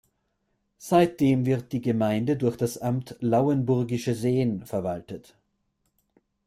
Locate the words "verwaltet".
4.65-5.35